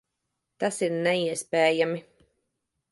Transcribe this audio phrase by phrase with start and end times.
[0.63, 2.05] Tas ir neiespējami!